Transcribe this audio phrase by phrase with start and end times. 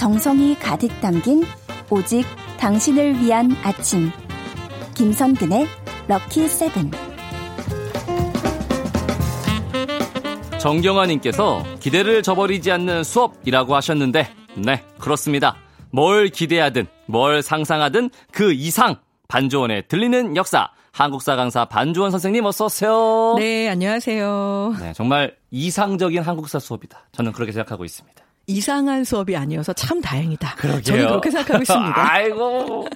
[0.00, 1.44] 정성이 가득 담긴
[1.90, 2.24] 오직
[2.58, 4.10] 당신을 위한 아침.
[4.94, 5.66] 김선근의
[6.08, 6.90] 럭키 세븐.
[10.58, 14.26] 정경아님께서 기대를 저버리지 않는 수업이라고 하셨는데,
[14.56, 15.56] 네, 그렇습니다.
[15.90, 18.96] 뭘 기대하든, 뭘 상상하든 그 이상
[19.28, 20.70] 반조원의 들리는 역사.
[20.92, 23.34] 한국사 강사 반주원 선생님 어서 오세요.
[23.36, 24.76] 네, 안녕하세요.
[24.80, 27.08] 네, 정말 이상적인 한국사 수업이다.
[27.12, 28.29] 저는 그렇게 생각하고 있습니다.
[28.50, 30.54] 이상한 수업이 아니어서 참 다행이다.
[30.56, 30.82] 그러게요.
[30.82, 31.94] 저는 그렇게 생각하고 있습니다.
[32.12, 32.86] 아이고,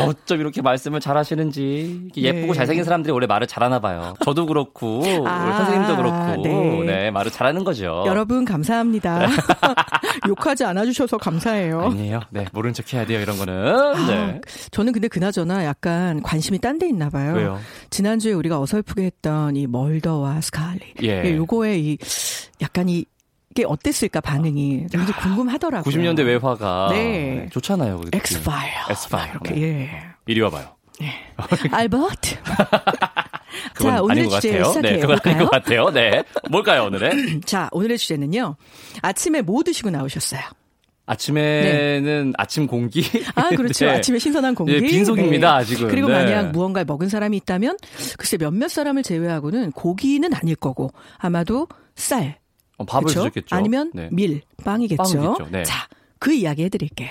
[0.00, 2.08] 어쩜 이렇게 말씀을 잘 하시는지.
[2.16, 2.56] 예쁘고 네.
[2.56, 4.14] 잘생긴 사람들이 원래 말을 잘하나 봐요.
[4.24, 6.84] 저도 그렇고, 아, 우리 선생님도 그렇고, 네.
[6.86, 7.10] 네.
[7.10, 8.04] 말을 잘하는 거죠.
[8.06, 9.28] 여러분 감사합니다.
[10.28, 11.80] 욕하지 않아 주셔서 감사해요.
[11.82, 12.20] 아니에요.
[12.30, 14.06] 네, 모른 척 해야 돼요, 이런 거는.
[14.06, 14.40] 네.
[14.70, 17.34] 저는 근데 그나저나 약간 관심이 딴 데 있나 봐요.
[17.34, 17.58] 왜요?
[17.90, 20.80] 지난주에 우리가 어설프게 했던 이 멀더와 스칼리.
[21.02, 21.36] 예.
[21.36, 21.98] 요거에 이
[22.62, 23.04] 약간 이이
[23.54, 25.92] 게 어땠을까 반응이 굉장히 궁금하더라고요.
[25.92, 27.48] 90년대 외화가 네.
[27.50, 28.00] 좋잖아요.
[28.12, 28.70] 엑스파일.
[28.90, 29.30] 엑스파일.
[29.30, 29.62] 이렇게 네.
[29.62, 29.90] 예.
[30.26, 30.76] 이리 와봐요.
[31.72, 32.36] 알버트.
[33.74, 34.64] 그건 자, 오늘의 주제 같아요.
[34.64, 35.44] 시작해 네, 그건 아닌 볼까요?
[35.44, 35.90] 것 같아요.
[35.90, 36.22] 네.
[36.50, 37.42] 뭘까요, 오늘은?
[37.46, 38.56] 자, 오늘의 주제는요.
[39.02, 40.42] 아침에 뭐 드시고 나오셨어요?
[41.06, 43.04] 아침에는 아침 공기?
[43.34, 43.86] 아, 그렇죠.
[43.86, 43.92] 네.
[43.96, 44.80] 아침에 신선한 공기.
[44.80, 45.64] 네, 빈속입니다.
[45.88, 46.14] 그리고 네.
[46.14, 47.78] 만약 무언가를 먹은 사람이 있다면
[48.16, 52.38] 글쎄 몇몇 사람을 제외하고는 고기는 아닐 거고 아마도 쌀,
[52.80, 53.20] 어, 밥을 그렇죠?
[53.20, 53.54] 드셨겠죠.
[53.54, 54.08] 아니면 네.
[54.10, 55.02] 밀, 빵이겠죠.
[55.02, 55.48] 빵이겠죠.
[55.50, 55.64] 네.
[55.64, 55.86] 자,
[56.18, 57.10] 그 이야기 해드릴게요.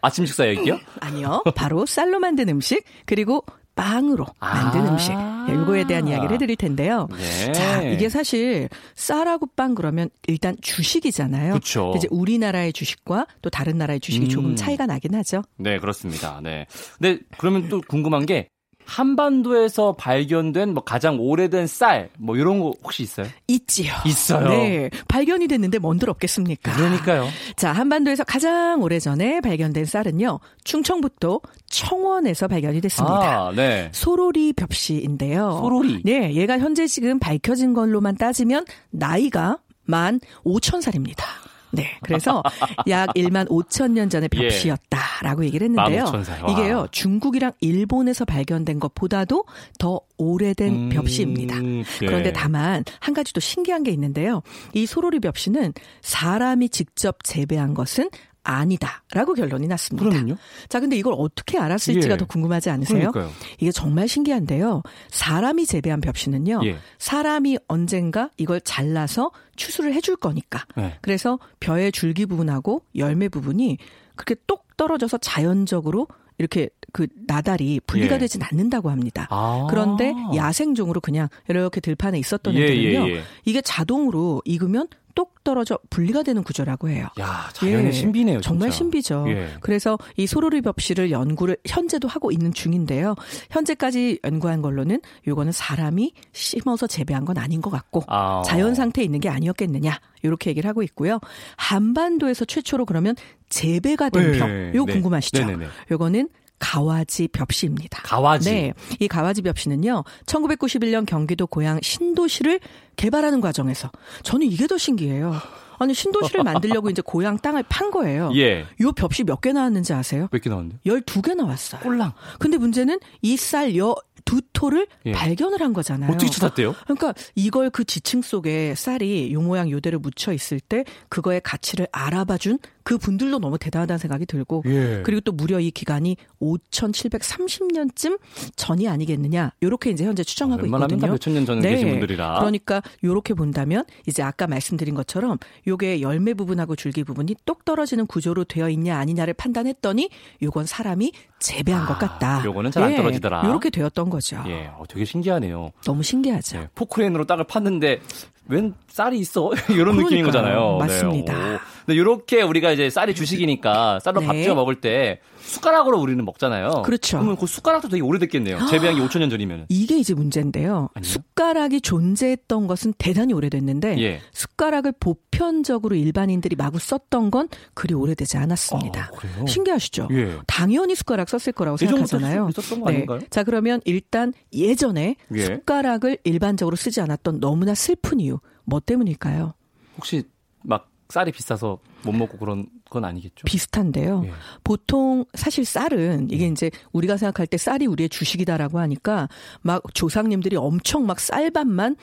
[0.00, 0.78] 아침 식사 얘기요?
[1.00, 3.44] 아니요, 바로 쌀로 만든 음식 그리고
[3.74, 4.92] 빵으로 만든 아.
[4.92, 5.12] 음식.
[5.48, 7.08] 예, 요거에 대한 이야기를 해드릴 텐데요.
[7.16, 7.52] 네.
[7.52, 11.54] 자, 이게 사실 쌀하고 빵 그러면 일단 주식이잖아요.
[11.54, 11.86] 그쵸.
[11.86, 14.28] 근데 이제 우리나라의 주식과 또 다른 나라의 주식이 음.
[14.28, 15.42] 조금 차이가 나긴 하죠.
[15.56, 16.40] 네, 그렇습니다.
[16.42, 16.66] 네.
[16.98, 18.50] 근데 그러면 또 궁금한 게
[18.86, 23.26] 한반도에서 발견된 뭐 가장 오래된 쌀 뭐 이런 거 혹시 있어요?
[23.48, 23.92] 있지요.
[24.06, 24.48] 있어요.
[24.48, 24.90] 네.
[25.08, 26.72] 발견이 됐는데 뭔들 없겠습니까?
[26.72, 27.26] 그러니까요.
[27.56, 30.40] 자, 한반도에서 가장 오래전에 발견된 쌀은요.
[30.64, 33.48] 충청북도 청원에서 발견이 됐습니다.
[33.48, 33.88] 아, 네.
[33.92, 35.58] 소로리 벽시인데요.
[35.60, 36.02] 소로리.
[36.04, 41.24] 네, 얘가 현재 지금 밝혀진 걸로만 따지면 나이가 만 5천 살입니다.
[41.72, 42.42] 네, 그래서
[42.88, 44.38] 약 1만 5천 년 전의 예.
[44.42, 46.04] 벽시였다라고 얘기를 했는데요.
[46.04, 46.44] 15,000살.
[46.44, 46.50] 와.
[46.50, 49.44] 이게요, 중국이랑 일본에서 발견된 것보다도
[49.78, 51.56] 더 오래된 음, 벽시입니다.
[51.64, 52.06] 예.
[52.06, 54.42] 그런데 다만 한 가지 또 신기한 게 있는데요.
[54.74, 55.72] 이 소로리 벽시는
[56.02, 58.10] 사람이 직접 재배한 것은
[58.44, 60.04] 아니다라고 결론이 났습니다.
[60.04, 60.36] 그러면요?
[60.68, 62.16] 자, 근데 이걸 어떻게 알았을지가 예.
[62.16, 63.10] 더 궁금하지 않으세요?
[63.12, 63.30] 그러니까요.
[63.58, 64.82] 이게 정말 신기한데요.
[65.10, 66.60] 사람이 재배한 벽시는요.
[66.64, 66.76] 예.
[66.98, 70.64] 사람이 언젠가 이걸 잘라서 추수를 해줄 거니까.
[70.76, 70.98] 네.
[71.00, 73.78] 그래서 벼의 줄기 부분하고 열매 부분이
[74.16, 78.18] 그렇게 똑 떨어져서 자연적으로 이렇게 그 나달이 분리가 예.
[78.18, 79.28] 되진 않는다고 합니다.
[79.30, 79.66] 아.
[79.70, 83.08] 그런데 야생종으로 그냥 이렇게 들판에 있었던 예, 애들은요.
[83.08, 83.22] 예, 예.
[83.44, 87.08] 이게 자동으로 익으면 똑 떨어져 분리가 되는 구조라고 해요.
[87.20, 88.40] 야, 자연의 예, 신비네요.
[88.40, 88.78] 정말 진짜.
[88.78, 89.24] 신비죠.
[89.28, 89.48] 예.
[89.60, 93.14] 그래서 이 소로리 벽시를 연구를 현재도 하고 있는 중인데요.
[93.50, 98.42] 현재까지 연구한 걸로는 요거는 사람이 심어서 재배한 건 아닌 것 같고 아.
[98.46, 101.18] 자연 상태에 있는 게 아니었겠느냐 이렇게 얘기를 하고 있고요.
[101.56, 103.16] 한반도에서 최초로 그러면
[103.48, 104.92] 재배가 된 네, 벽, 요 네.
[104.92, 105.44] 궁금하시죠?
[105.44, 105.66] 네네네.
[105.90, 106.28] 요거는
[106.62, 108.00] 가와지 벽시입니다.
[108.04, 108.50] 가와지.
[108.52, 108.72] 네.
[109.00, 112.60] 이 가와지 벽시는요, 1991년 경기도 고향 신도시를
[112.94, 113.90] 개발하는 과정에서
[114.22, 115.34] 저는 이게 더 신기해요.
[115.78, 118.30] 아니, 신도시를 만들려고 이제 고향 땅을 판 거예요.
[118.36, 118.64] 예.
[118.80, 120.28] 요 벽시 몇 개 나왔는지 아세요?
[120.30, 120.78] 몇 개 나왔는데?
[120.86, 121.80] 12개 나왔어요.
[121.80, 122.12] 꼴랑.
[122.38, 125.10] 근데 문제는 이 쌀 여 두 토를 예.
[125.10, 126.12] 발견을 한 거잖아요.
[126.12, 126.76] 어떻게 찾았대요?
[126.84, 132.38] 그러니까 이걸 그 지층 속에 쌀이 요 모양 요대로 묻혀 있을 때 그거의 가치를 알아봐
[132.38, 135.02] 준그 분들도 너무 대단하다는 생각이 들고 예.
[135.04, 138.18] 그리고 또 무려 이 기간이 5,730년쯤
[138.56, 141.12] 전이 아니겠느냐 이렇게 이제 현재 추정하고 다 있거든요.
[141.12, 142.38] 몇천 년 전에 계신 분들이라.
[142.40, 148.44] 그러니까 요렇게 본다면 이제 아까 말씀드린 것처럼 요게 열매 부분하고 줄기 부분이 똑 떨어지는 구조로
[148.44, 150.10] 되어 있냐 아니냐를 판단했더니
[150.42, 152.40] 요건 사람이 재배한 것 같다.
[152.40, 153.44] 아, 요거는 잘안 떨어지더라.
[153.46, 154.42] 요렇게 되었던 거죠.
[154.46, 155.72] 예, 어, 되게 신기하네요.
[155.84, 156.58] 너무 신기하죠.
[156.58, 158.00] 네, 포크레인으로 땅을 팠는데
[158.48, 159.50] 웬 쌀이 있어?
[159.70, 160.26] 이런 느낌인 그러니까요.
[160.26, 160.76] 거잖아요.
[160.78, 161.34] 맞습니다.
[161.38, 161.58] 네, 오.
[161.84, 164.44] 근데 이렇게 우리가 이제 쌀이 주식이니까 쌀로 밥 네.
[164.44, 166.82] 지어 먹을 때 숟가락으로 우리는 먹잖아요.
[166.84, 167.18] 그렇죠.
[167.18, 168.66] 그러면 그 숟가락도 되게 오래됐겠네요.
[168.66, 169.66] 재배한 게 5천 년 전이면.
[169.68, 170.88] 이게 이제 문제인데요.
[170.94, 171.10] 아니요?
[171.10, 174.20] 숟가락이 존재했던 것은 대단히 오래됐는데 예.
[174.32, 179.10] 숟가락을 보편적으로 일반인들이 마구 썼던 건 그리 오래되지 않았습니다.
[179.12, 179.46] 아?
[179.46, 180.08] 신기하시죠?
[180.12, 180.38] 예.
[180.46, 182.50] 당연히 숟가락 썼을 거라고 생각하잖아요.
[182.86, 183.06] 네.
[183.30, 185.44] 자, 그러면 일단 예전에 예.
[185.44, 189.54] 숟가락을 일반적으로 쓰지 않았던 너무나 슬픈 이유 뭐 때문일까요?
[189.96, 190.22] 혹시
[190.62, 193.44] 막 쌀이 비싸서 못 먹고 그런 건 아니겠죠?
[193.44, 194.22] 비슷한데요.
[194.24, 194.32] 예.
[194.64, 199.28] 보통 사실 쌀은 이게 이제 우리가 생각할 때 쌀이 우리의 주식이다라고 하니까
[199.60, 201.96] 막 조상님들이 엄청 막 쌀밥만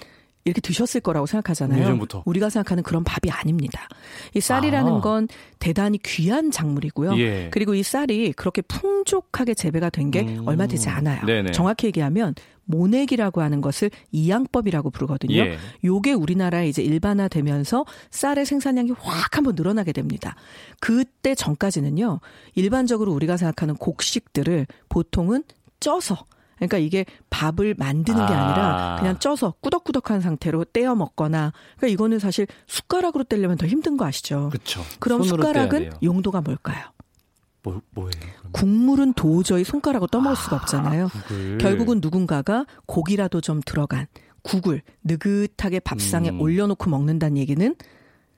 [0.46, 1.82] 이렇게 드셨을 거라고 생각하잖아요.
[1.82, 2.24] 예전부터.
[2.26, 3.88] 우리가 생각하는 그런 밥이 아닙니다.
[4.34, 5.02] 이 쌀이라는 아.
[5.02, 5.28] 건
[5.60, 7.18] 대단히 귀한 작물이고요.
[7.20, 7.50] 예.
[7.52, 10.44] 그리고 이 쌀이 그렇게 풍족하게 재배가 된게 음.
[10.48, 11.26] 얼마 되지 않아요.
[11.26, 11.52] 네네.
[11.52, 15.36] 정확히 얘기하면 모내기라고 하는 것을 이양법이라고 부르거든요.
[15.36, 15.58] 예.
[15.84, 20.36] 요게 우리나라에 이제 일반화되면서 쌀의 생산량이 확 한번 늘어나게 됩니다.
[20.80, 22.20] 그때 전까지는요.
[22.56, 25.44] 일반적으로 우리가 생각하는 곡식들을 보통은
[25.80, 26.26] 쪄서
[26.60, 28.46] 그러니까 이게 밥을 만드는 게 아.
[28.46, 34.06] 아니라 그냥 쪄서 꾸덕꾸덕한 상태로 떼어 먹거나 그러니까 이거는 사실 숟가락으로 떼려면 더 힘든 거
[34.06, 34.50] 아시죠?
[34.52, 34.82] 그쵸.
[35.00, 35.92] 그럼 숟가락은.
[36.04, 36.86] 용도가 뭘까요?
[37.64, 38.12] 뭐, 뭐예요?
[38.52, 41.10] 국물은 도저히 손가락으로 떠먹을 수가 없잖아요.
[41.10, 41.58] 국을.
[41.60, 44.08] 결국은 누군가가 고기라도 좀 들어간
[44.42, 46.42] 국을 느긋하게 밥상에 음.
[46.42, 47.76] 올려놓고 먹는다는 얘기는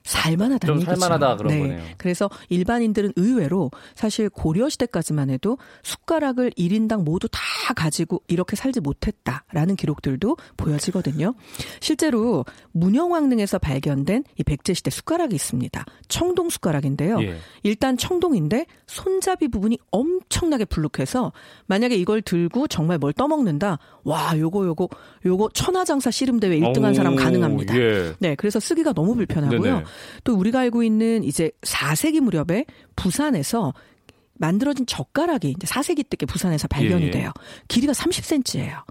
[0.04, 0.96] 살만하다는 좀 얘기죠.
[0.96, 1.84] 살만하다 그런 거네요.
[1.98, 7.40] 그래서 일반인들은 의외로 사실 고려 시대까지만 해도 숟가락을 1인당 모두 다
[7.76, 11.34] 가지고 이렇게 살지 못했다라는 기록들도 보여지거든요.
[11.80, 15.86] 실제로 문영왕릉에서 발견된 이 백제 시대 숟가락이 있습니다.
[16.08, 17.22] 청동 숟가락인데요.
[17.22, 17.38] 예.
[17.64, 21.32] 일단 청동인데 손잡이 부분이 엄청나게 불룩해서
[21.68, 23.80] 만약에 이걸 들고 정말 뭘 떠먹는다.
[24.04, 24.90] 와, 요거 요거
[25.26, 27.78] 요거 천하장사 씨름 대회 1등한 사람 오, 가능합니다.
[27.78, 28.14] 예.
[28.20, 29.62] 네, 그래서 쓰기가 너무 불편하고요.
[29.62, 29.84] 네네.
[30.24, 32.66] 또 우리가 알고 있는 이제 4세기 무렵에
[32.96, 33.74] 부산에서
[34.36, 37.12] 만들어진 젓가락이 이제 4세기 때 부산에서 발견이 예, 예.
[37.12, 37.32] 돼요.
[37.68, 38.84] 길이가 30cm예요.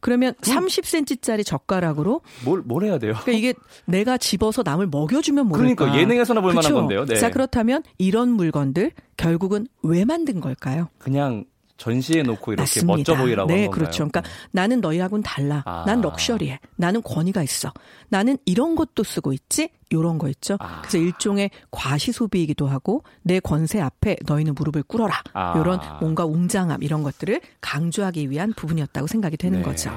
[0.00, 3.14] 그러면 30cm짜리 젓가락으로 뭘, 뭘 해야 돼요?
[3.22, 3.54] 그러니까 이게
[3.84, 5.74] 내가 집어서 남을 먹여주면 모를까.
[5.74, 6.74] 그러니까 예능에서나 볼 만한 그쵸?
[6.74, 7.04] 건데요.
[7.04, 7.16] 네.
[7.16, 10.88] 자 그렇다면 이런 물건들 결국은 왜 만든 걸까요?
[10.98, 11.44] 그냥
[11.78, 12.96] 전시해 놓고 이렇게 맞습니다.
[12.96, 13.68] 멋져 보이라고 네?
[13.68, 14.06] 그렇죠.
[14.08, 15.62] 그러니까 나는 너희하고는 달라.
[15.64, 15.84] 아.
[15.86, 16.58] 난 럭셔리해.
[16.76, 17.72] 나는 권위가 있어.
[18.08, 19.70] 나는 이런 것도 쓰고 있지.
[19.92, 20.56] 요런 거 있죠.
[20.60, 20.82] 아.
[20.82, 25.22] 그래서 일종의 과시 소비이기도 하고 내 권세 앞에 너희는 무릎을 꿇어라.
[25.32, 25.56] 아.
[25.56, 29.64] 요런 뭔가 웅장함 이런 것들을 강조하기 위한 부분이었다고 생각이 되는 네.
[29.64, 29.90] 거죠.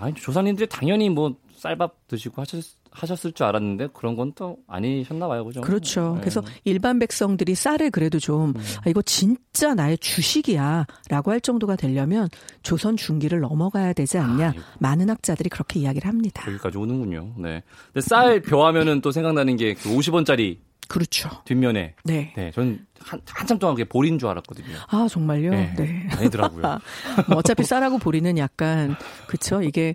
[0.00, 5.44] 아니 조사님들이 당연히 뭐 쌀밥 드시고 하셨, 하셨을 줄 알았는데 그런 건 또 아니셨나 봐요,
[5.44, 5.60] 그죠?
[5.62, 6.14] 그렇죠.
[6.16, 6.20] 네.
[6.20, 8.52] 그래서 일반 백성들이 쌀을 그래도 좀
[8.84, 12.28] 아, 이거 진짜 나의 주식이야라고 할 정도가 되려면
[12.62, 14.48] 조선 중기를 넘어가야 되지 않냐.
[14.48, 14.60] 아이고.
[14.80, 16.44] 많은 학자들이 그렇게 이야기를 합니다.
[16.50, 17.34] 여기까지 오는군요.
[17.38, 17.62] 네.
[17.92, 20.58] 근데 쌀 벼하면은 또 생각나는 게 그 50원짜리
[20.88, 21.28] 그렇죠.
[21.44, 22.32] 뒷면에 네.
[22.36, 24.76] 네, 전 한, 한참 동안 그게 볼인 줄 알았거든요.
[24.88, 25.50] 아 정말요?
[25.50, 25.74] 네.
[25.76, 26.08] 네.
[26.12, 26.62] 아니더라고요.
[27.28, 28.96] 뭐 어차피 쌀하고 보리는 약간
[29.26, 29.94] 그쵸 이게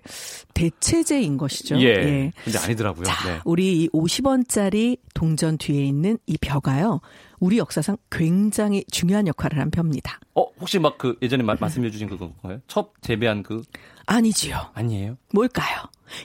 [0.54, 1.80] 대체제인 것이죠.
[1.80, 2.30] 예.
[2.44, 3.04] 근데 아니더라고요.
[3.04, 3.40] 자, 네.
[3.44, 7.00] 우리 이 50원짜리 동전 뒤에 있는 이 벼가요.
[7.40, 10.20] 우리 역사상 굉장히 중요한 역할을 한 벼입니다.
[10.34, 12.60] 어, 혹시 막 그 예전에 마- 말씀해 주신 그건가요?
[12.68, 13.62] 첩 재배한 그
[14.06, 14.70] 아니지요.
[14.74, 15.16] 아니에요?
[15.32, 15.78] 뭘까요?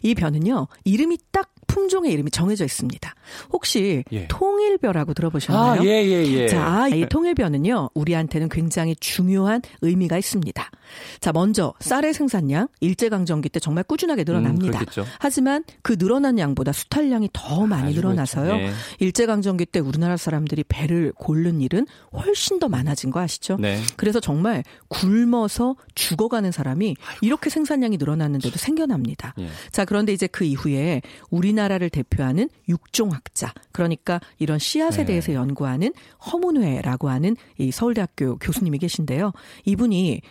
[0.03, 0.67] 이 벼는요.
[0.83, 3.13] 이름이 딱 품종의 이름이 정해져 있습니다.
[3.51, 4.27] 혹시 예.
[4.27, 5.81] 통 일벼라고 들어보셨나요?
[5.81, 6.47] 아, 예, 예, 예.
[6.47, 7.09] 자, 이 네.
[7.09, 10.69] 통일벼는요, 우리한테는 굉장히 중요한 의미가 있습니다.
[11.19, 14.79] 자, 먼저 쌀의 생산량 일제강점기 때 정말 꾸준하게 늘어납니다.
[14.79, 15.03] 음.
[15.19, 18.45] 하지만 그 늘어난 양보다 수탈량이 더 많이 아주 늘어나서요.
[18.45, 18.65] 그렇죠.
[18.65, 18.71] 네.
[18.99, 23.57] 일제강점기 때 우리나라 사람들이 배를 고른 일은 훨씬 더 많아진 거 아시죠?
[23.59, 23.81] 네.
[23.95, 29.33] 그래서 정말 굶어서 죽어가는 사람이 이렇게 생산량이 늘어났는데도 생겨납니다.
[29.39, 29.47] 예.
[29.71, 35.05] 자, 그런데 이제 그 이후에 우리나라를 대표하는 육종학자, 그러니까 이런 씨앗에 네.
[35.05, 35.93] 대해서 연구하는
[36.25, 39.31] 허문회라고 하는 이 서울대학교 교수님이 계신데요.
[39.65, 40.21] 이분이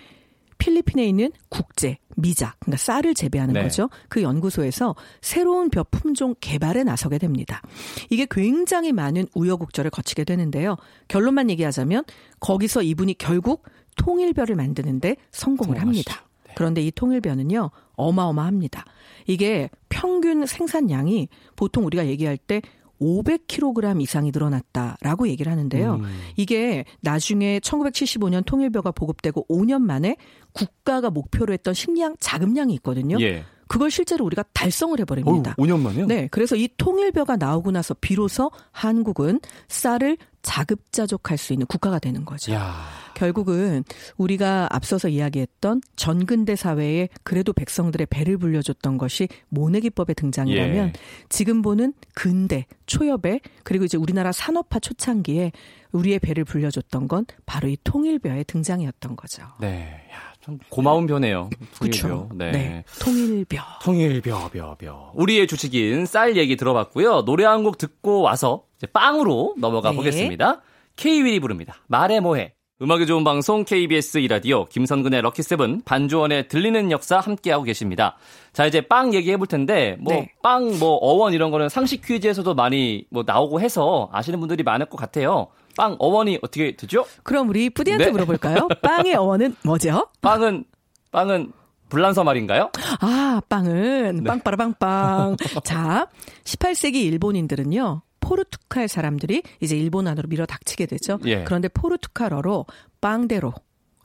[0.58, 3.62] 필리핀에 있는 국제 미작, 그러니까 쌀을 재배하는 네.
[3.62, 3.88] 거죠.
[4.08, 7.62] 그 연구소에서 새로운 벼 품종 개발에 나서게 됩니다.
[8.10, 10.76] 이게 굉장히 많은 우여곡절을 거치게 되는데요.
[11.08, 12.04] 결론만 얘기하자면
[12.40, 13.64] 거기서 이분이 결국
[13.96, 16.10] 통일벼를 만드는데 성공을 성공하시죠.
[16.10, 16.28] 합니다.
[16.54, 18.84] 그런데 이 통일벼는요, 어마어마합니다.
[19.26, 22.62] 이게 평균 생산량이 보통 우리가 얘기할 때
[23.00, 25.94] 500kg 이상이 늘어났다라고 얘기를 하는데요.
[25.96, 26.04] 음.
[26.36, 30.16] 이게 나중에 1975년 통일벼가 보급되고 5년 만에
[30.52, 33.20] 국가가 목표로 했던 식량 자금량이 있거든요.
[33.20, 33.44] 예.
[33.68, 35.54] 그걸 실제로 우리가 달성을 해버립니다.
[35.56, 36.06] 5년 만에요?
[36.06, 42.52] 네, 그래서 이 통일벼가 나오고 나서 비로소 한국은 쌀을 자급자족할 수 있는 국가가 되는 거죠.
[42.52, 42.86] 야.
[43.16, 43.82] 결국은
[44.16, 50.92] 우리가 앞서서 이야기했던 전근대 사회에 그래도 백성들의 배를 불려줬던 것이 모내기법의 등장이라면 예.
[51.28, 55.52] 지금 보는 근대 초엽에 그리고 이제 우리나라 산업화 초창기에
[55.92, 59.42] 우리의 배를 불려줬던 건 바로 이 통일벼의 등장이었던 거죠.
[59.60, 60.06] 네.
[60.12, 61.50] 야, 참 고마운 벼네요.
[61.80, 62.28] 그렇죠.
[62.32, 62.52] 네.
[62.52, 62.84] 네.
[63.02, 63.60] 통일벼.
[63.82, 65.10] 통일벼, 벼, 벼.
[65.14, 67.24] 우리의 주식인 쌀 얘기 들어봤고요.
[67.24, 69.96] 노래 한 곡 듣고 와서 이제 빵으로 넘어가 네.
[69.96, 70.60] 보겠습니다.
[70.94, 71.74] K-윌이 부릅니다.
[71.88, 72.52] 말해 뭐해.
[72.80, 78.16] 음악이 좋은 방송 KBS 이라디오 김선근의 럭키세븐 반주원의 들리는 역사 함께하고 계십니다.
[78.52, 80.30] 자 이제 빵 얘기해 볼 텐데 뭐 네.
[80.42, 85.48] 빵뭐 어원 이런 거는 상식 퀴즈에서도 많이 뭐 나오고 해서 아시는 분들이 많을 것 같아요.
[85.76, 87.06] 빵 어원이 어떻게 되죠?
[87.22, 88.10] 그럼 우리 뿌디한테 네.
[88.10, 88.68] 물어볼까요?
[88.82, 90.08] 빵의 어원은 뭐죠?
[90.22, 90.64] 빵은
[91.12, 91.52] 빵은
[91.88, 92.70] 불란서 말인가요?
[93.00, 95.36] 아, 빵은 빵빠라빵빵.
[95.64, 96.08] 자,
[96.44, 98.02] 18세기 일본인들은요.
[98.20, 101.18] 포르투갈 사람들이 이제 일본 안으로 밀어 닥치게 되죠.
[101.26, 101.44] 예.
[101.44, 102.66] 그런데 포르투갈어로
[103.00, 103.54] 빵대로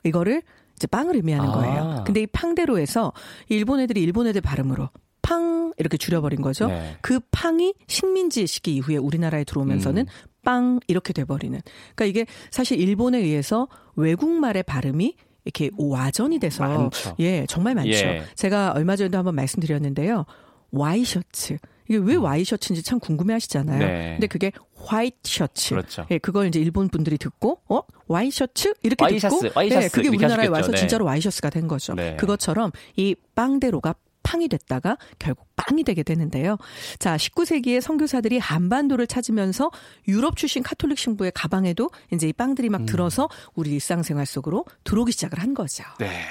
[0.04, 0.42] 이거를
[0.76, 1.52] 이제 빵을 의미하는 아.
[1.52, 2.04] 거예요.
[2.06, 3.12] 근데 이 팡대로에서
[3.48, 4.90] 일본 애들이 일본 애들 발음으로
[5.22, 6.68] 팡 이렇게 줄여버린 거죠.
[6.68, 6.96] 네.
[7.00, 10.31] 그 팡이 식민지 시기 이후에 우리나라에 들어오면서는 음.
[10.44, 11.60] 빵 이렇게 돼버리는.
[11.94, 17.16] 그러니까 이게 사실 일본에 의해서 외국말의 발음이 이렇게 와전이 돼서 많죠.
[17.18, 17.90] 예 정말 많죠.
[17.90, 18.24] 예.
[18.34, 20.24] 제가 얼마 전에도 한번 말씀드렸는데요.
[20.70, 21.58] 와이셔츠
[21.88, 23.76] 이게 왜 와이셔츠인지 참 궁금해하시잖아요.
[23.76, 23.86] 음.
[23.86, 24.10] 네.
[24.14, 25.70] 근데 그게 화이트 셔츠.
[25.70, 26.06] 그렇죠.
[26.10, 30.46] 예, 그걸 이제 일본 분들이 듣고 어 와이셔츠 이렇게 와이셔츠, 듣고 와이셔츠 예, 그게 우리나라에
[30.46, 30.52] 하셨겠죠.
[30.52, 30.78] 와서 네.
[30.78, 31.94] 진짜로 와이셔츠가 된 거죠.
[31.94, 32.16] 네.
[32.16, 33.94] 그것처럼 이 팡데로가
[34.32, 36.56] 팡이 됐다가 결국 빵이 되게 되는데요.
[36.98, 39.70] 자, 19세기에 선교사들이 한반도를 찾으면서
[40.08, 42.72] 유럽 출신 카톨릭 신부의 가방에도 이제 이 빵들이 음.
[42.72, 45.84] 막 들어서 우리 일상생활 속으로 들어오기 시작을 한 거죠.
[45.98, 46.22] 네.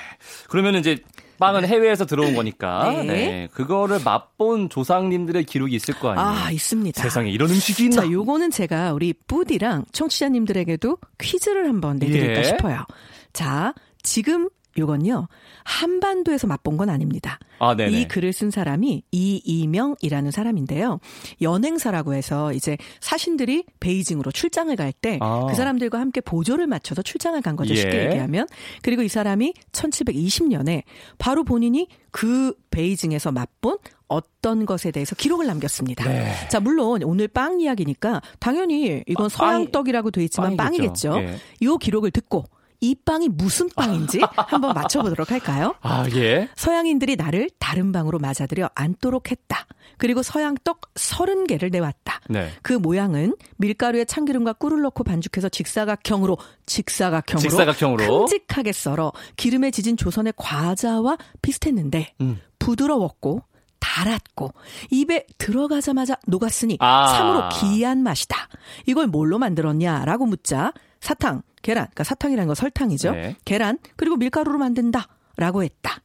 [0.49, 0.97] 그러면 이제
[1.37, 3.03] 빵은 해외에서 들어온 거니까 네.
[3.03, 3.47] 네.
[3.53, 6.27] 그거를 맛본 조상님들의 기록이 있을 거 아니에요.
[6.27, 7.01] 아, 있습니다.
[7.01, 8.01] 세상에 이런 음식이 있나?
[8.01, 12.43] 자, 요거는 제가 우리 뿌디랑 청취자님들에게도 퀴즈를 한번 내드릴까 예.
[12.43, 12.85] 싶어요.
[13.33, 15.27] 자, 지금 요건요.
[15.63, 17.39] 한반도에서 맛본 건 아닙니다.
[17.59, 17.91] 아, 네네.
[17.99, 20.99] 이 글을 쓴 사람이 이이명이라는 사람인데요.
[21.41, 25.53] 연행사라고 해서 이제 사신들이 베이징으로 출장을 갈 때그 아.
[25.53, 27.75] 사람들과 함께 보조를 맞춰서 출장을 간 거죠.
[27.75, 28.05] 쉽게 예.
[28.07, 28.47] 얘기하면.
[28.81, 30.83] 그리고 이 사람이 1720년에
[31.17, 36.05] 바로 본인이 그 베이징에서 맛본 어떤 것에 대해서 기록을 남겼습니다.
[36.07, 36.33] 네.
[36.49, 41.09] 자, 물론 오늘 빵 이야기니까 당연히 이건 아, 서양 빵이- 떡이라고 돼 있지만 빵이겠죠.
[41.11, 41.33] 빵이겠죠.
[41.33, 41.37] 예.
[41.61, 42.45] 이 기록을 듣고
[42.81, 45.75] 이 빵이 무슨 빵인지 한번 맞춰보도록 할까요?
[45.81, 46.49] 아, 예.
[46.55, 49.67] 서양인들이 나를 다른 방으로 맞아들여 앉도록 했다.
[49.97, 52.19] 그리고 서양 떡 30개를 내왔다.
[52.27, 52.49] 네.
[52.63, 58.19] 그 모양은 밀가루에 참기름과 꿀을 넣고 반죽해서 직사각형으로 직사각형으로, 직사각형으로.
[58.25, 62.39] 큼직하게 썰어 기름에 지진 조선의 과자와 비슷했는데 음.
[62.57, 63.43] 부드러웠고
[63.79, 64.53] 달았고
[64.89, 67.07] 입에 들어가자마자 녹았으니 아.
[67.15, 68.47] 참으로 귀한 맛이다.
[68.87, 73.11] 이걸 뭘로 만들었냐라고 묻자 사탕, 계란, 그러니까 사탕이라는 건 설탕이죠.
[73.11, 73.35] 네.
[73.45, 76.01] 계란 그리고 밀가루로 만든다라고 했다.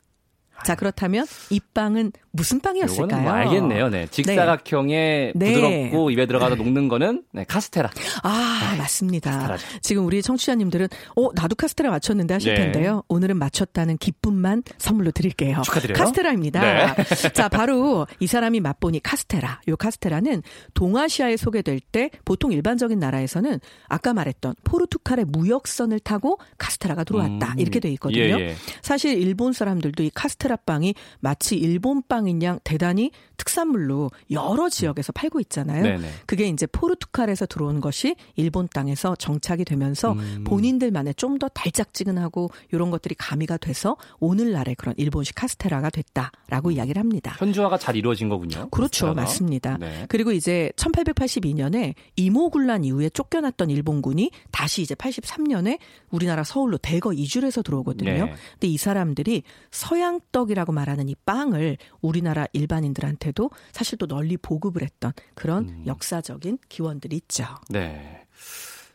[0.64, 3.22] 자 그렇다면 이 빵은 무슨 빵이었을까요?
[3.22, 3.88] 뭐 알겠네요.
[3.88, 4.06] 네.
[4.10, 5.52] 직사각형에 네.
[5.54, 7.90] 부드럽고 입에 들어가서 녹는 거는 네, 카스테라.
[8.22, 9.30] 아, 맞습니다.
[9.30, 9.66] 카스테라죠.
[9.80, 12.60] 지금 우리 청취자님들은 어 나도 카스테라 맞췄는데 하실 네.
[12.62, 13.02] 텐데요.
[13.08, 15.62] 오늘은 맞췄다는 기쁨만 선물로 드릴게요.
[15.64, 15.98] 축하드려요.
[15.98, 16.60] 카스테라입니다.
[16.60, 17.04] 네.
[17.32, 19.62] 자, 바로 이 사람이 맛보니 카스테라.
[19.68, 20.42] 요 카스테라는
[20.74, 27.52] 동아시아에 소개될 때 보통 일반적인 나라에서는 아까 말했던 포르투갈의 무역선을 타고 카스테라가 들어왔다.
[27.52, 27.58] 음.
[27.58, 28.20] 이렇게 돼 있거든요.
[28.20, 28.54] 예, 예.
[28.82, 35.40] 사실 일본 사람들도 이 카스테라 빵이 마치 일본 빵인 양 대단히 특산물로 여러 지역에서 팔고
[35.40, 35.82] 있잖아요.
[35.82, 36.08] 네네.
[36.26, 40.44] 그게 이제 포르투갈에서 들어온 것이 일본 땅에서 정착이 되면서 음.
[40.46, 47.36] 본인들만의 좀 더 달짝지근하고 이런 것들이 가미가 돼서 오늘날의 그런 일본식 카스테라가 됐다라고 이야기를 합니다.
[47.38, 48.68] 현주화가 잘 이루어진 거군요.
[48.70, 49.06] 그렇죠.
[49.06, 49.20] 카스테라가.
[49.20, 49.76] 맞습니다.
[49.78, 50.06] 네.
[50.08, 55.78] 그리고 이제 1882년에 이모군란 이후에 쫓겨났던 일본군이 다시 이제 83년에
[56.10, 58.10] 우리나라 서울로 대거 이주를 해서 들어오거든요.
[58.10, 58.34] 네.
[58.52, 65.12] 근데 이 사람들이 서양 떡이라고 말하는 이 빵을 우리나라 일반인들한테도 사실 또 널리 보급을 했던
[65.34, 65.84] 그런 음.
[65.86, 67.46] 역사적인 기원들이 있죠.
[67.70, 68.26] 네.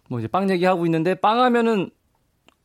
[0.08, 1.90] 뭐 이제 빵 얘기하고 있는데 빵 하면은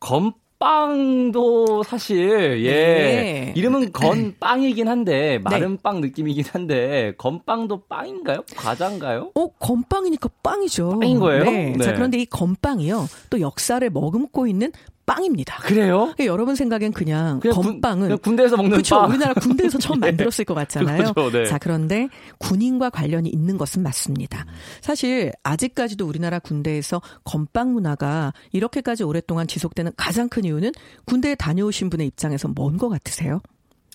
[0.00, 3.54] 건빵도 사실 예 네.
[3.56, 8.44] 이름은 건빵이긴 한데 마른 빵 느낌이긴 한데 건빵도 빵인가요?
[8.56, 9.30] 과자인가요?
[9.34, 10.98] 어, 건빵이니까 빵이죠.
[11.00, 11.44] 빵인 거예요?
[11.44, 11.72] 네.
[11.78, 11.82] 네.
[11.82, 13.06] 자, 그런데 이 건빵이요.
[13.30, 14.70] 또 역사를 머금고 있는
[15.06, 15.58] 빵입니다.
[15.62, 16.12] 그래요?
[16.18, 18.96] 여러분 생각엔 그냥, 그냥 군- 건빵은 그냥 군대에서 먹는 그렇죠.
[18.96, 19.08] 빵.
[19.10, 20.00] 우리나라 군대에서 처음 예.
[20.10, 21.12] 만들었을 것 같잖아요.
[21.14, 21.46] 그렇죠, 네.
[21.46, 22.08] 자, 그런데
[22.38, 24.44] 군인과 관련이 있는 것은 맞습니다.
[24.82, 30.72] 사실 아직까지도 우리나라 군대에서 건빵 문화가 이렇게까지 오랫동안 지속되는 가장 큰 이유는
[31.06, 33.40] 군대에 다녀오신 분의 입장에서 뭔것 같으세요?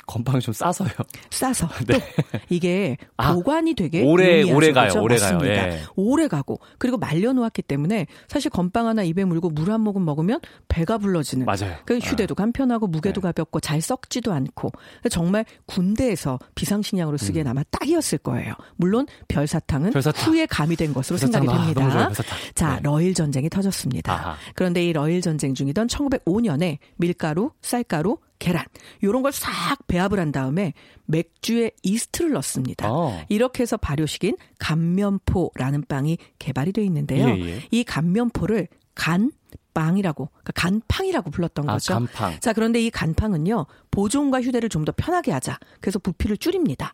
[0.08, 0.89] 건빵이 좀 싸서요.
[1.31, 1.98] 싸서 네.
[1.98, 4.43] 또 이게 아, 보관이 되게 오래-.
[4.43, 4.91] 오래 가요?
[5.01, 5.39] 오래 가요.
[5.46, 5.81] 예.
[5.96, 10.39] 오래 가고 그리고 말려 놓았기 때문에 사실 건빵 하나 입에 물고 물 한 모금 먹으면
[10.67, 11.75] 배가 불러지는 맞아요.
[11.86, 13.27] 그 휴대도 간편하고 무게도 네.
[13.27, 14.72] 가볍고 잘 썩지도 않고
[15.10, 18.53] 정말 군대에서 비상식량으로 쓰기에 아마 딱이었을 거예요.
[18.75, 19.93] 물론 별사탕은 음.
[19.93, 20.34] 별사탕.
[20.34, 21.79] 후에 가미된 것으로 별사탕, 생각이 아, 됩니다.
[21.81, 22.38] 너무 좋아요, 별사탕.
[22.53, 22.79] 자, 네.
[22.84, 24.13] 러일 전쟁이 터졌습니다.
[24.13, 24.36] 아하.
[24.55, 28.65] 그런데 이 러일 전쟁 중이던 1905년에 밀가루, 쌀가루, 계란
[29.03, 30.74] 요런 걸 싹 배합을 한 다음에
[31.05, 32.91] 맥주에 이스트를 넣습니다.
[32.91, 33.24] 어.
[33.29, 37.27] 이렇게 해서 발효식인 간면포라는 빵이 개발이 돼 있는데요.
[37.29, 37.62] 예, 예.
[37.71, 39.31] 이 간면포를 간
[39.74, 41.93] 빵이라고, 그러니까 간팡이라고 불렀던 아, 거죠.
[41.93, 42.39] 간팡.
[42.41, 45.57] 자, 그런데 이 간팡은요, 보존과 휴대를 좀 더 편하게 하자.
[45.79, 46.91] 그래서 부피를 줄입니다.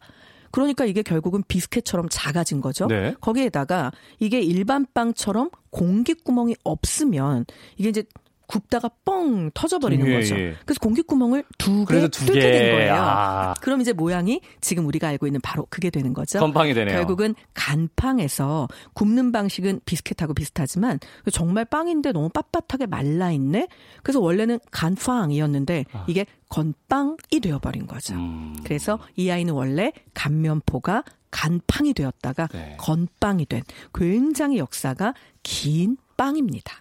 [0.52, 2.86] 그러니까 이게 결국은 비스켓처럼 작아진 거죠.
[2.88, 3.16] 네.
[3.20, 7.46] 거기에다가 이게 일반 빵처럼 공기 구멍이 없으면
[7.78, 8.04] 이게 이제
[8.48, 10.36] 굽다가 뻥 터져버리는 예, 거죠.
[10.40, 10.56] 예.
[10.66, 12.40] 그래서 공기구멍을 두 개 뚫게 개.
[12.40, 12.94] 된 거예요.
[12.96, 13.54] 아.
[13.62, 16.40] 그럼 이제 모양이 지금 우리가 알고 있는 바로 그게 되는 거죠.
[16.40, 16.96] 건빵이 되네요.
[16.96, 21.00] 결국은 간팡에서 굽는 방식은 비스켓하고 비슷하지만
[21.32, 23.68] 정말 빵인데 너무 빳빳하게 말라 있네.
[24.02, 28.16] 그래서 원래는 간팡이었는데 이게 건빵이 되어버린 거죠.
[28.16, 28.18] 아.
[28.18, 28.56] 음.
[28.64, 32.76] 그래서 이 아이는 원래 간면포가 간팡이 되었다가 네.
[32.80, 33.62] 건빵이 된
[33.94, 35.14] 굉장히 역사가
[35.44, 36.74] 긴 빵입니다.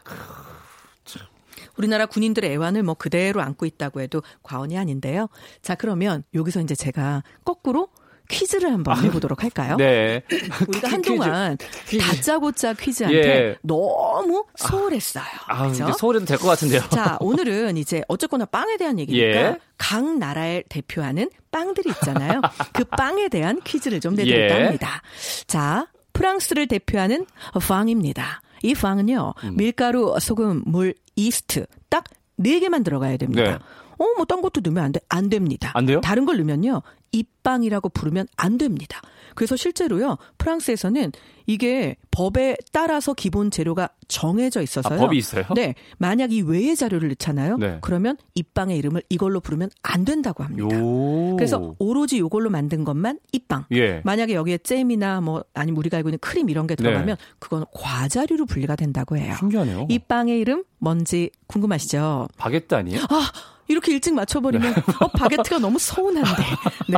[1.77, 5.29] 우리나라 군인들의 애환을 뭐 그대로 안고 있다고 해도 과언이 아닌데요.
[5.63, 7.89] 자, 그러면 여기서 이제 제가 거꾸로
[8.29, 9.77] 퀴즈를 한번 해보도록 할까요?
[9.77, 10.21] 네.
[10.67, 10.89] 우리가.
[10.91, 11.57] 한동안
[11.87, 12.05] 퀴즈.
[12.05, 13.57] 다짜고짜 퀴즈한테 예.
[13.63, 15.25] 너무 소홀했어요.
[15.47, 15.85] 아, 그죠?
[15.85, 16.81] 이제 소리도 될 것 같은데요.
[16.91, 19.59] 자, 오늘은 이제 어쨌거나 빵에 대한 얘기니까 예.
[19.79, 22.41] 각 나라를 대표하는 빵들이 있잖아요.
[22.73, 24.63] 그 빵에 대한 퀴즈를 좀 내드릴까 예.
[24.65, 25.03] 합니다.
[25.47, 27.27] 자, 프랑스를 대표하는
[27.69, 28.41] 빵입니다.
[28.67, 29.57] 이 빵은요, 음.
[29.57, 32.05] 밀가루, 소금, 물, 이스트 딱
[32.37, 33.43] 네 개만 들어가야 됩니다.
[33.43, 33.59] 네.
[33.99, 35.01] 어, 뭐, 딴 것도 넣으면 안 돼.
[35.09, 35.73] 안 됩니다.
[35.75, 36.01] 안 돼요?
[36.03, 36.83] 다른 걸 넣으면요,
[37.13, 39.01] 입빵이라고 부르면 안 됩니다.
[39.35, 41.13] 그래서 실제로요, 프랑스에서는
[41.47, 44.99] 이게 법에 따라서 기본 재료가 정해져 있어서요.
[44.99, 45.45] 아, 법이 있어요?
[45.55, 45.75] 네.
[45.99, 47.59] 만약 이 외의 자료를 넣잖아요.
[47.59, 47.79] 네.
[47.83, 50.77] 그러면 입빵의 이름을 이걸로 부르면 안 된다고 합니다.
[50.77, 51.37] 요.
[51.37, 53.67] 그래서 오로지 이걸로 만든 것만 입빵.
[53.73, 54.01] 예.
[54.05, 58.75] 만약에 여기에 잼이나 뭐 아니면 우리가 알고 있는 크림 이런 게 들어가면 그건 과자류로 분리가
[58.75, 59.35] 된다고 해요.
[59.39, 59.87] 신기하네요.
[59.91, 62.29] 이 빵의 이름 뭔지 궁금하시죠?
[62.37, 63.03] 바게트 아니에요?
[63.09, 63.31] 아,
[63.69, 66.31] 이렇게 일찍 맞춰버리면 어, 바게트가 너무 서운한데.
[66.89, 66.96] 네,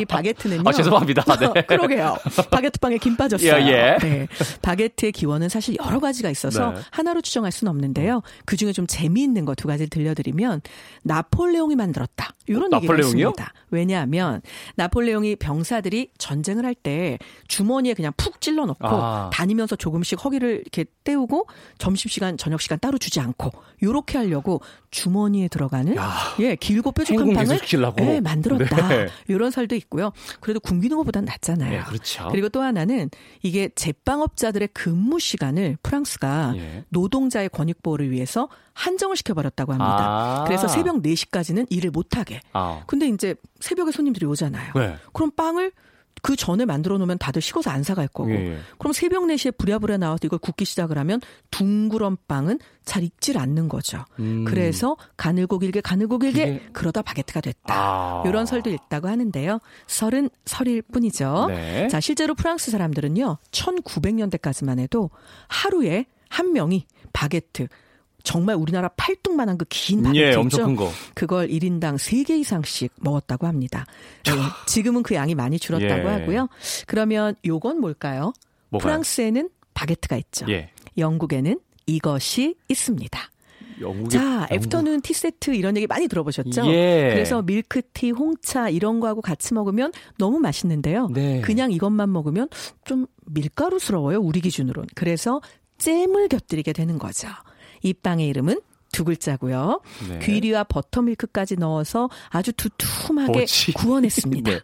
[0.00, 0.62] 이 바게트는요.
[0.64, 1.24] 아, 죄송합니다.
[1.36, 1.62] 네.
[1.62, 2.16] 그러게요.
[2.50, 3.52] 바게트 빵에 김 빠졌어요.
[3.52, 3.98] 예, 예.
[4.00, 4.28] 네,
[4.62, 6.80] 바게트의 기원은 사실 여러 가지가 있어서 네.
[6.90, 8.22] 하나로 추정할 수는 없는데요.
[8.44, 10.60] 그 중에 좀 재미있는 거 두 가지를 들려드리면
[11.02, 12.30] 나폴레옹이 만들었다.
[12.46, 13.28] 이런 얘기가 나폴레옹이요?
[13.30, 13.52] 있습니다.
[13.70, 14.40] 왜냐하면
[14.76, 17.18] 나폴레옹이 병사들이 전쟁을 할 때
[17.48, 19.30] 주머니에 그냥 푹 찔러 넣고 아.
[19.32, 23.50] 다니면서 조금씩 허기를 이렇게 때우고 점심시간, 저녁시간 따로 주지 않고
[23.82, 24.60] 요렇게 하려고
[24.92, 26.12] 주머니에 들어가는 야.
[26.38, 28.04] 예, 길고 뾰족한 기술시키려고.
[28.04, 28.88] 예, 만들었다.
[28.88, 29.08] 네.
[29.28, 30.12] 이런 설도 있고요.
[30.40, 31.70] 그래도 굶기는 것보단 낫잖아요.
[31.70, 32.28] 네, 그렇죠.
[32.30, 33.10] 그리고 또 하나는
[33.42, 36.84] 이게 제빵업자들의 근무 시간을 프랑스가 예.
[36.88, 39.98] 노동자의 권익 보호를 위해서 한정을 시켜버렸다고 합니다.
[40.40, 40.44] 아.
[40.46, 42.40] 그래서 새벽 4시까지는 일을 못하게.
[42.52, 42.82] 아.
[42.86, 44.72] 근데 이제 새벽에 손님들이 오잖아요.
[44.74, 44.96] 네.
[45.12, 45.72] 그럼 빵을
[46.22, 48.30] 그 전에 만들어 놓으면 다들 식어서 안 사갈 거고.
[48.30, 48.58] 예, 예.
[48.78, 54.04] 그럼 새벽 4시에 부랴부랴 나와서 이걸 굽기 시작을 하면 둥그런 빵은 잘 익질 않는 거죠.
[54.18, 54.44] 음.
[54.44, 56.68] 그래서 가늘고 길게 가늘고 길게 길게.
[56.72, 57.74] 그러다 바게트가 됐다.
[57.74, 58.22] 아.
[58.26, 59.58] 이런 설도 있다고 하는데요.
[59.86, 61.46] 설은 설일 뿐이죠.
[61.48, 61.88] 네.
[61.88, 63.38] 자, 실제로 프랑스 사람들은요.
[63.50, 65.10] 1900년대까지만 해도
[65.48, 67.68] 하루에 한 명이 바게트
[68.28, 70.34] 정말 우리나라 팔뚝만한 그 긴 바게트 예?
[70.34, 70.90] 엄청 큰 거.
[71.14, 73.86] 그걸 1인당 3개 이상씩 먹었다고 합니다.
[74.24, 74.32] 네,
[74.66, 76.12] 지금은 그 양이 많이 줄었다고 예.
[76.12, 76.48] 하고요.
[76.86, 78.34] 그러면 요건 뭘까요?
[78.68, 78.82] 뭐가요?
[78.86, 80.44] 프랑스에는 바게트가 있죠.
[80.50, 80.70] 예.
[80.98, 83.18] 영국에는 이것이 있습니다.
[83.80, 84.52] 영국의 자, 영국.
[84.52, 86.66] 애프터눈 티 세트 이런 얘기 많이 들어보셨죠?
[86.66, 87.08] 예.
[87.14, 91.08] 그래서 밀크티, 홍차 이런 거하고 같이 먹으면 너무 맛있는데요.
[91.14, 91.40] 네.
[91.40, 92.48] 그냥 이것만 먹으면
[92.84, 94.88] 좀 밀가루스러워요, 우리 기준으로는.
[94.94, 95.40] 그래서
[95.78, 97.28] 잼을 곁들이게 되는 거죠.
[97.82, 98.60] 이 빵의 이름은
[98.92, 99.80] 두 글자고요.
[100.08, 100.18] 네.
[100.20, 103.72] 귀리와 버터밀크까지 넣어서 아주 두툼하게 뭐지?
[103.72, 104.50] 구워냈습니다.
[104.50, 104.60] 네.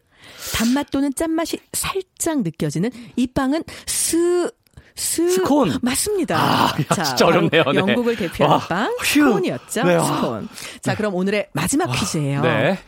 [0.54, 4.50] 단맛 또는 짠맛이 살짝 느껴지는 이 빵은 스
[4.96, 5.78] 스 스콘.
[5.82, 6.38] 맞습니다.
[6.38, 7.64] 아, 야, 진짜 어렵네요.
[7.64, 7.78] 네.
[7.78, 9.26] 영국을 대표하는 와, 빵 휴.
[9.26, 9.82] 스콘이었죠.
[9.84, 10.04] 네, 와.
[10.04, 10.48] 스콘.
[10.82, 12.42] 자, 그럼 오늘의 마지막 퀴즈예요.
[12.42, 12.78] 네.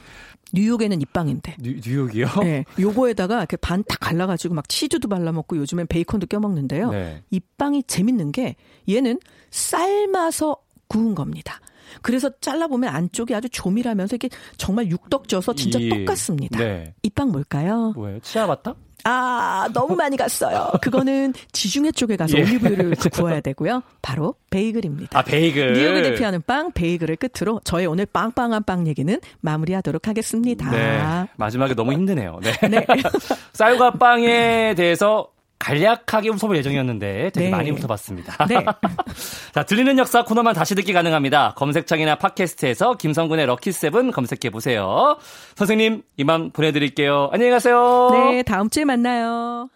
[0.52, 1.56] 뉴욕에는 이 빵인데.
[1.60, 2.26] 뉴, 뉴욕이요?
[2.42, 6.90] 네, 요거에다가 이렇게 반 딱 갈라가지고 막 치즈도 발라 먹고 요즘엔 베이컨도 껴 먹는데요.
[6.90, 7.22] 네.
[7.30, 8.56] 이 빵이 재밌는 게
[8.88, 9.18] 얘는
[9.50, 10.56] 삶아서
[10.88, 11.60] 구운 겁니다.
[12.02, 16.58] 그래서 잘라보면 안쪽이 아주 조밀하면서 이게 정말 육덕 져서 진짜 이- 똑같습니다.
[16.58, 16.94] 네.
[17.02, 17.92] 이빵 뭘까요?
[17.94, 18.20] 뭐예요?
[18.20, 18.74] 치아바타?
[19.08, 20.72] 아, 너무 많이 갔어요.
[20.82, 22.42] 그거는 지중해 쪽에 가서 예.
[22.42, 23.82] 올리브유를 구워야 되고요.
[24.02, 25.16] 바로 베이글입니다.
[25.16, 25.74] 아, 베이글.
[25.74, 30.70] 뉴욕을 대표하는 빵 베이글을 끝으로 저의 오늘 빵빵한 빵 얘기는 마무리하도록 하겠습니다.
[30.72, 31.28] 네.
[31.36, 32.40] 마지막에 너무 힘드네요.
[32.42, 32.68] 네.
[32.68, 32.84] 네.
[33.52, 37.50] 쌀과 빵에 대해서 간략하게 웃어볼 예정이었는데 되게 네.
[37.50, 38.46] 많이 웃어봤습니다.
[38.46, 38.56] 네.
[39.52, 41.54] 자, 들리는 역사 코너만 다시 듣기 가능합니다.
[41.56, 45.16] 검색창이나 팟캐스트에서 김성근의 럭키세븐 검색해 보세요.
[45.54, 47.30] 선생님, 이만 보내드릴게요.
[47.32, 48.10] 안녕히 가세요.
[48.12, 49.68] 네, 다음 주에 만나요.